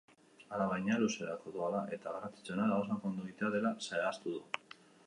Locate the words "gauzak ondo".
2.73-3.29